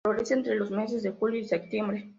[0.03, 2.09] Florece entre los meses de julio y septiembre.